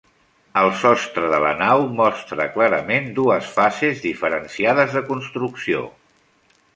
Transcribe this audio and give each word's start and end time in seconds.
El 0.59 0.69
sostre 0.83 1.27
de 1.33 1.41
la 1.43 1.51
nau 1.59 1.83
mostra 1.99 2.47
clarament 2.55 3.11
dues 3.19 3.51
fases 3.57 4.01
diferenciades 4.09 4.97
de 4.99 5.05
construcció. 5.11 5.85